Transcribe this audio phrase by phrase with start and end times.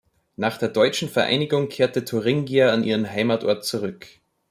[0.35, 4.07] Nach der deutschen Vereinigung kehrte Thuringia an ihren Heimatort zurück.